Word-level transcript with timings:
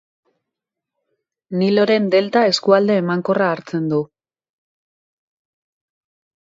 Niloren 1.61 2.09
delta 2.17 2.43
eskualde 2.53 2.97
emankorra 3.03 3.53
hartzen 3.59 3.87
du. 3.95 4.03